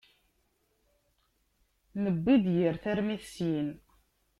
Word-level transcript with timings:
Newwi-d 2.01 2.45
yir 2.57 2.75
tarmit 2.83 3.23
syin. 3.33 3.69